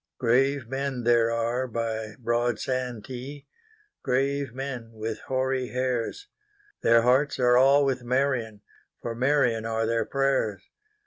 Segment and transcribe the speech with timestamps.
[0.17, 3.45] Grave men there are by broad Santee,
[4.01, 6.27] Grave men with hoary hairs;
[6.81, 8.61] Their hearts are all with Marion,
[9.03, 10.63] For Marion are their prayers.